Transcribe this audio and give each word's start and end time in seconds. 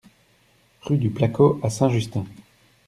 Rue 0.81 0.97
du 0.97 1.11
Placot 1.11 1.59
à 1.61 1.69
Saint-Justin 1.69 2.25